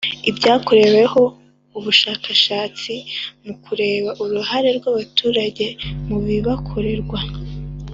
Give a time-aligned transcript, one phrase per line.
[0.29, 1.21] Ibyakoreweho
[1.83, 2.93] bushakashatsi
[3.45, 5.65] mu kureba uruhare rw abaturage
[6.07, 7.19] mu bibakorerwa